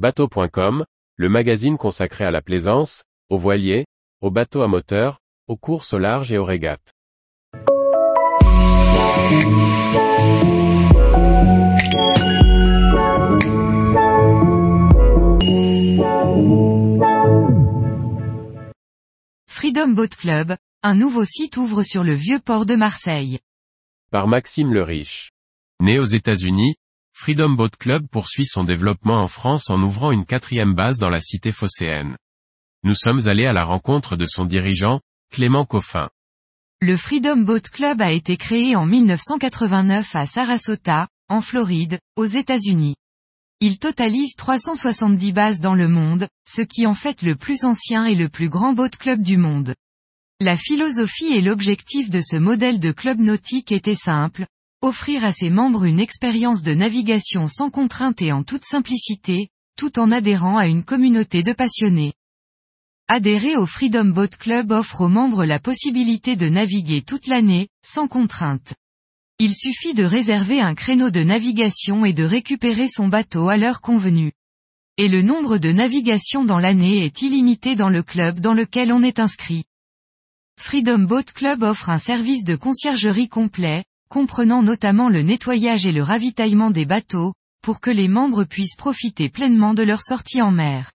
Bateau.com, 0.00 0.86
le 1.16 1.28
magazine 1.28 1.76
consacré 1.76 2.24
à 2.24 2.30
la 2.30 2.40
plaisance, 2.40 3.04
aux 3.28 3.36
voiliers, 3.36 3.84
aux 4.22 4.30
bateaux 4.30 4.62
à 4.62 4.66
moteur, 4.66 5.18
aux 5.46 5.58
courses 5.58 5.92
au 5.92 5.98
large 5.98 6.32
et 6.32 6.38
aux 6.38 6.44
régates. 6.46 6.94
Freedom 19.46 19.88
Boat 19.88 20.08
Club, 20.18 20.56
un 20.82 20.94
nouveau 20.94 21.26
site 21.26 21.58
ouvre 21.58 21.82
sur 21.82 22.04
le 22.04 22.14
vieux 22.14 22.38
port 22.38 22.64
de 22.64 22.74
Marseille. 22.74 23.38
Par 24.10 24.28
Maxime 24.28 24.72
le 24.72 24.82
Riche. 24.82 25.32
Né 25.78 25.98
aux 25.98 26.06
États-Unis, 26.06 26.76
Freedom 27.12 27.50
Boat 27.50 27.70
Club 27.78 28.06
poursuit 28.08 28.46
son 28.46 28.64
développement 28.64 29.22
en 29.22 29.26
France 29.26 29.68
en 29.70 29.80
ouvrant 29.82 30.10
une 30.10 30.24
quatrième 30.24 30.74
base 30.74 30.98
dans 30.98 31.10
la 31.10 31.20
cité 31.20 31.52
phocéenne. 31.52 32.16
Nous 32.82 32.94
sommes 32.94 33.28
allés 33.28 33.46
à 33.46 33.52
la 33.52 33.64
rencontre 33.64 34.16
de 34.16 34.24
son 34.24 34.44
dirigeant, 34.46 35.00
Clément 35.30 35.66
Coffin. 35.66 36.08
Le 36.80 36.96
Freedom 36.96 37.36
Boat 37.42 37.68
Club 37.72 38.00
a 38.00 38.10
été 38.10 38.38
créé 38.38 38.74
en 38.74 38.86
1989 38.86 40.16
à 40.16 40.26
Sarasota, 40.26 41.08
en 41.28 41.42
Floride, 41.42 41.98
aux 42.16 42.24
États-Unis. 42.24 42.96
Il 43.60 43.78
totalise 43.78 44.34
370 44.36 45.32
bases 45.32 45.60
dans 45.60 45.74
le 45.74 45.88
monde, 45.88 46.26
ce 46.48 46.62
qui 46.62 46.86
en 46.86 46.94
fait 46.94 47.20
le 47.20 47.36
plus 47.36 47.64
ancien 47.64 48.06
et 48.06 48.14
le 48.14 48.30
plus 48.30 48.48
grand 48.48 48.72
boat 48.72 48.88
club 48.88 49.20
du 49.20 49.36
monde. 49.36 49.74
La 50.40 50.56
philosophie 50.56 51.34
et 51.34 51.42
l'objectif 51.42 52.08
de 52.08 52.22
ce 52.22 52.36
modèle 52.36 52.80
de 52.80 52.92
club 52.92 53.18
nautique 53.18 53.72
était 53.72 53.94
simple, 53.94 54.46
offrir 54.82 55.24
à 55.24 55.32
ses 55.32 55.50
membres 55.50 55.84
une 55.84 56.00
expérience 56.00 56.62
de 56.62 56.72
navigation 56.72 57.48
sans 57.48 57.70
contrainte 57.70 58.22
et 58.22 58.32
en 58.32 58.42
toute 58.42 58.64
simplicité, 58.64 59.48
tout 59.76 59.98
en 59.98 60.10
adhérant 60.10 60.56
à 60.56 60.66
une 60.66 60.84
communauté 60.84 61.42
de 61.42 61.52
passionnés. 61.52 62.14
Adhérer 63.08 63.56
au 63.56 63.66
Freedom 63.66 64.06
Boat 64.06 64.28
Club 64.38 64.70
offre 64.70 65.02
aux 65.02 65.08
membres 65.08 65.44
la 65.44 65.58
possibilité 65.58 66.36
de 66.36 66.48
naviguer 66.48 67.02
toute 67.02 67.26
l'année, 67.26 67.68
sans 67.84 68.08
contrainte. 68.08 68.74
Il 69.38 69.54
suffit 69.54 69.94
de 69.94 70.04
réserver 70.04 70.60
un 70.60 70.74
créneau 70.74 71.10
de 71.10 71.22
navigation 71.22 72.04
et 72.04 72.12
de 72.12 72.24
récupérer 72.24 72.88
son 72.88 73.08
bateau 73.08 73.48
à 73.48 73.56
l'heure 73.56 73.80
convenue. 73.80 74.32
Et 74.96 75.08
le 75.08 75.22
nombre 75.22 75.58
de 75.58 75.72
navigations 75.72 76.44
dans 76.44 76.58
l'année 76.58 77.04
est 77.04 77.22
illimité 77.22 77.74
dans 77.74 77.88
le 77.88 78.02
club 78.02 78.38
dans 78.38 78.54
lequel 78.54 78.92
on 78.92 79.02
est 79.02 79.18
inscrit. 79.18 79.64
Freedom 80.58 81.00
Boat 81.00 81.24
Club 81.34 81.62
offre 81.62 81.88
un 81.88 81.98
service 81.98 82.44
de 82.44 82.54
conciergerie 82.54 83.28
complet, 83.28 83.84
comprenant 84.10 84.62
notamment 84.62 85.08
le 85.08 85.22
nettoyage 85.22 85.86
et 85.86 85.92
le 85.92 86.02
ravitaillement 86.02 86.70
des 86.70 86.84
bateaux, 86.84 87.32
pour 87.62 87.80
que 87.80 87.90
les 87.90 88.08
membres 88.08 88.44
puissent 88.44 88.76
profiter 88.76 89.28
pleinement 89.28 89.72
de 89.72 89.84
leur 89.84 90.02
sortie 90.02 90.42
en 90.42 90.50
mer. 90.50 90.90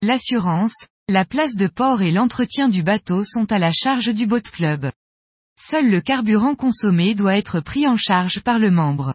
L'assurance, 0.00 0.86
la 1.08 1.24
place 1.24 1.56
de 1.56 1.66
port 1.66 2.00
et 2.00 2.12
l'entretien 2.12 2.68
du 2.68 2.82
bateau 2.82 3.24
sont 3.24 3.50
à 3.50 3.58
la 3.58 3.72
charge 3.72 4.14
du 4.14 4.26
boat 4.26 4.40
club. 4.40 4.90
Seul 5.60 5.90
le 5.90 6.00
carburant 6.00 6.54
consommé 6.54 7.14
doit 7.14 7.36
être 7.36 7.60
pris 7.60 7.86
en 7.88 7.96
charge 7.96 8.40
par 8.40 8.58
le 8.58 8.70
membre. 8.70 9.14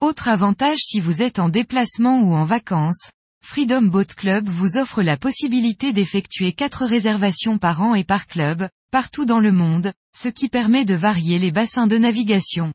Autre 0.00 0.28
avantage 0.28 0.78
si 0.78 1.00
vous 1.00 1.22
êtes 1.22 1.38
en 1.38 1.48
déplacement 1.48 2.20
ou 2.22 2.34
en 2.34 2.44
vacances, 2.44 3.10
Freedom 3.44 3.82
Boat 3.82 4.04
Club 4.16 4.46
vous 4.46 4.76
offre 4.76 5.02
la 5.02 5.16
possibilité 5.16 5.92
d'effectuer 5.92 6.52
4 6.52 6.86
réservations 6.86 7.58
par 7.58 7.82
an 7.82 7.94
et 7.94 8.04
par 8.04 8.26
club, 8.26 8.68
partout 8.90 9.26
dans 9.26 9.40
le 9.40 9.52
monde, 9.52 9.92
ce 10.16 10.28
qui 10.28 10.48
permet 10.48 10.84
de 10.84 10.94
varier 10.94 11.38
les 11.38 11.50
bassins 11.50 11.86
de 11.86 11.98
navigation. 11.98 12.72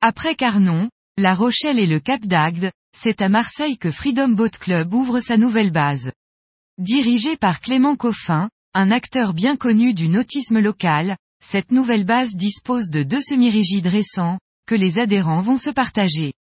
Après 0.00 0.34
Carnon, 0.34 0.88
La 1.18 1.34
Rochelle 1.34 1.78
et 1.78 1.86
le 1.86 2.00
Cap 2.00 2.22
d'Agde, 2.22 2.72
c'est 2.96 3.22
à 3.22 3.28
Marseille 3.28 3.78
que 3.78 3.90
Freedom 3.90 4.30
Boat 4.30 4.50
Club 4.50 4.94
ouvre 4.94 5.20
sa 5.20 5.36
nouvelle 5.36 5.70
base. 5.70 6.12
Dirigé 6.78 7.36
par 7.36 7.60
Clément 7.60 7.96
Coffin, 7.96 8.48
un 8.74 8.90
acteur 8.90 9.34
bien 9.34 9.56
connu 9.56 9.94
du 9.94 10.08
nautisme 10.08 10.60
local, 10.60 11.16
cette 11.42 11.72
nouvelle 11.72 12.04
base 12.04 12.34
dispose 12.34 12.90
de 12.90 13.02
deux 13.02 13.20
semi-rigides 13.20 13.86
récents, 13.86 14.38
que 14.66 14.74
les 14.74 14.98
adhérents 14.98 15.40
vont 15.40 15.56
se 15.56 15.70
partager. 15.70 16.32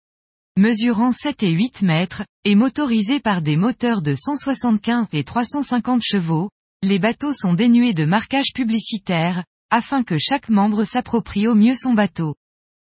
Mesurant 0.57 1.11
7 1.11 1.43
et 1.43 1.51
8 1.51 1.81
mètres, 1.83 2.23
et 2.43 2.55
motorisés 2.55 3.19
par 3.19 3.41
des 3.41 3.55
moteurs 3.55 4.01
de 4.01 4.13
175 4.13 5.07
et 5.13 5.23
350 5.23 6.01
chevaux, 6.03 6.49
les 6.81 6.97
bateaux 6.97 7.33
sont 7.33 7.53
dénués 7.53 7.93
de 7.93 8.05
marquage 8.05 8.53
publicitaire, 8.53 9.43
afin 9.69 10.03
que 10.03 10.17
chaque 10.17 10.49
membre 10.49 10.85
s'approprie 10.85 11.47
au 11.47 11.53
mieux 11.53 11.75
son 11.75 11.93
bateau. 11.93 12.35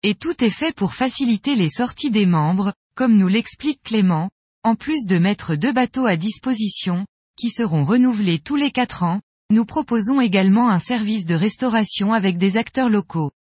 Et 0.03 0.15
tout 0.15 0.43
est 0.43 0.51
fait 0.51 0.75
pour 0.75 0.93
faciliter 0.93 1.55
les 1.55 1.69
sorties 1.69 2.11
des 2.11 2.25
membres, 2.25 2.73
comme 2.95 3.17
nous 3.17 3.27
l'explique 3.27 3.81
Clément, 3.81 4.29
en 4.63 4.75
plus 4.75 5.05
de 5.05 5.17
mettre 5.17 5.55
deux 5.55 5.73
bateaux 5.73 6.05
à 6.05 6.15
disposition, 6.15 7.05
qui 7.37 7.49
seront 7.49 7.83
renouvelés 7.83 8.39
tous 8.39 8.55
les 8.55 8.71
4 8.71 9.03
ans, 9.03 9.21
nous 9.49 9.65
proposons 9.65 10.21
également 10.21 10.69
un 10.69 10.79
service 10.79 11.25
de 11.25 11.35
restauration 11.35 12.13
avec 12.13 12.37
des 12.37 12.57
acteurs 12.57 12.89
locaux. 12.89 13.31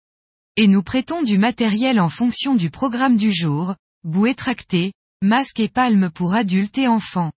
Et 0.56 0.66
nous 0.66 0.82
prêtons 0.82 1.22
du 1.22 1.38
matériel 1.38 2.00
en 2.00 2.08
fonction 2.08 2.54
du 2.54 2.70
programme 2.70 3.16
du 3.16 3.32
jour, 3.32 3.74
bouée 4.04 4.34
tractée, 4.34 4.92
masques 5.22 5.60
et 5.60 5.68
palmes 5.68 6.10
pour 6.10 6.34
adultes 6.34 6.78
et 6.78 6.88
enfants. 6.88 7.30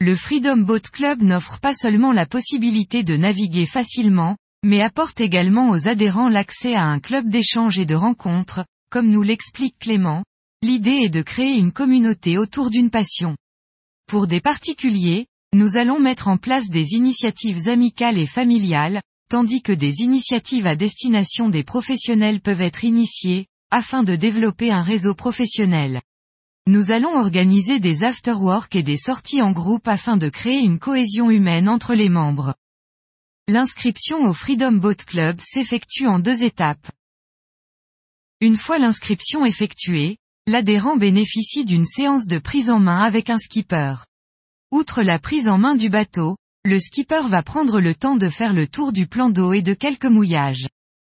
Le 0.00 0.16
Freedom 0.16 0.56
Boat 0.56 0.80
Club 0.92 1.22
n'offre 1.22 1.60
pas 1.60 1.74
seulement 1.74 2.12
la 2.12 2.26
possibilité 2.26 3.04
de 3.04 3.16
naviguer 3.16 3.64
facilement, 3.64 4.36
mais 4.64 4.80
apporte 4.80 5.20
également 5.20 5.70
aux 5.70 5.86
adhérents 5.86 6.28
l'accès 6.28 6.74
à 6.74 6.84
un 6.84 6.98
club 6.98 7.28
d'échange 7.28 7.78
et 7.78 7.86
de 7.86 7.94
rencontres, 7.94 8.64
comme 8.90 9.08
nous 9.08 9.22
l'explique 9.22 9.78
Clément. 9.78 10.24
L'idée 10.62 11.02
est 11.04 11.10
de 11.10 11.22
créer 11.22 11.56
une 11.56 11.70
communauté 11.70 12.38
autour 12.38 12.70
d'une 12.70 12.90
passion. 12.90 13.36
Pour 14.08 14.26
des 14.26 14.40
particuliers, 14.40 15.26
nous 15.54 15.76
allons 15.76 16.00
mettre 16.00 16.26
en 16.26 16.38
place 16.38 16.68
des 16.68 16.94
initiatives 16.94 17.68
amicales 17.68 18.18
et 18.18 18.26
familiales, 18.26 19.00
tandis 19.30 19.62
que 19.62 19.72
des 19.72 20.00
initiatives 20.00 20.66
à 20.66 20.74
destination 20.74 21.48
des 21.48 21.62
professionnels 21.62 22.40
peuvent 22.40 22.62
être 22.62 22.84
initiées, 22.84 23.46
afin 23.70 24.02
de 24.02 24.16
développer 24.16 24.72
un 24.72 24.82
réseau 24.82 25.14
professionnel. 25.14 26.00
Nous 26.66 26.90
allons 26.90 27.14
organiser 27.14 27.78
des 27.78 28.04
afterwork 28.04 28.74
et 28.74 28.82
des 28.82 28.96
sorties 28.96 29.42
en 29.42 29.52
groupe 29.52 29.86
afin 29.86 30.16
de 30.16 30.30
créer 30.30 30.60
une 30.60 30.78
cohésion 30.78 31.30
humaine 31.30 31.68
entre 31.68 31.94
les 31.94 32.08
membres. 32.08 32.54
L'inscription 33.48 34.24
au 34.24 34.32
Freedom 34.32 34.72
Boat 34.72 34.94
Club 35.06 35.40
s'effectue 35.40 36.06
en 36.06 36.18
deux 36.18 36.42
étapes. 36.42 36.90
Une 38.40 38.56
fois 38.56 38.78
l'inscription 38.78 39.44
effectuée, 39.44 40.16
l'adhérent 40.46 40.96
bénéficie 40.96 41.66
d'une 41.66 41.84
séance 41.84 42.26
de 42.26 42.38
prise 42.38 42.70
en 42.70 42.78
main 42.78 43.02
avec 43.02 43.28
un 43.28 43.38
skipper. 43.38 43.96
Outre 44.70 45.02
la 45.02 45.18
prise 45.18 45.48
en 45.48 45.58
main 45.58 45.74
du 45.74 45.90
bateau, 45.90 46.38
le 46.64 46.80
skipper 46.80 47.28
va 47.28 47.42
prendre 47.42 47.78
le 47.78 47.94
temps 47.94 48.16
de 48.16 48.30
faire 48.30 48.54
le 48.54 48.66
tour 48.66 48.92
du 48.92 49.06
plan 49.06 49.28
d'eau 49.28 49.52
et 49.52 49.60
de 49.60 49.74
quelques 49.74 50.06
mouillages. 50.06 50.66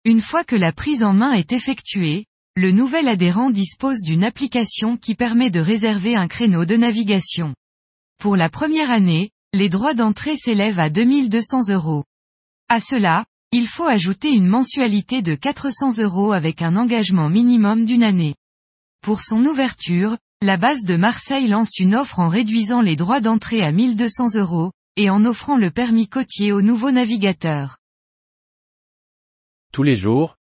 Une 0.06 0.22
fois 0.22 0.42
que 0.42 0.56
la 0.56 0.72
prise 0.72 1.04
en 1.04 1.12
main 1.12 1.32
est 1.32 1.52
effectuée, 1.52 2.24
le 2.56 2.70
nouvel 2.70 3.08
adhérent 3.08 3.50
dispose 3.50 4.00
d'une 4.00 4.22
application 4.22 4.96
qui 4.96 5.16
permet 5.16 5.50
de 5.50 5.58
réserver 5.58 6.14
un 6.14 6.28
créneau 6.28 6.64
de 6.64 6.76
navigation. 6.76 7.52
Pour 8.18 8.36
la 8.36 8.48
première 8.48 8.90
année, 8.90 9.30
les 9.52 9.68
droits 9.68 9.94
d'entrée 9.94 10.36
s'élèvent 10.36 10.78
à 10.78 10.88
2200 10.88 11.70
euros. 11.70 12.04
À 12.68 12.78
cela, 12.78 13.24
il 13.50 13.66
faut 13.66 13.86
ajouter 13.86 14.30
une 14.30 14.46
mensualité 14.46 15.20
de 15.20 15.34
400 15.34 15.98
euros 15.98 16.32
avec 16.32 16.62
un 16.62 16.76
engagement 16.76 17.28
minimum 17.28 17.86
d'une 17.86 18.04
année. 18.04 18.36
Pour 19.02 19.20
son 19.20 19.44
ouverture, 19.44 20.16
la 20.40 20.56
base 20.56 20.84
de 20.84 20.96
Marseille 20.96 21.48
lance 21.48 21.78
une 21.78 21.94
offre 21.94 22.20
en 22.20 22.28
réduisant 22.28 22.82
les 22.82 22.96
droits 22.96 23.20
d'entrée 23.20 23.62
à 23.62 23.72
1200 23.72 24.36
euros, 24.36 24.70
et 24.96 25.10
en 25.10 25.24
offrant 25.24 25.56
le 25.56 25.70
permis 25.70 26.08
côtier 26.08 26.52
aux 26.52 26.62
nouveaux 26.62 26.92
navigateurs. 26.92 27.78
Tous 29.72 29.82
les 29.82 29.96
jours, 29.96 30.36